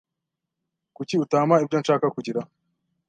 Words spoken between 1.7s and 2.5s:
nshaka kugira?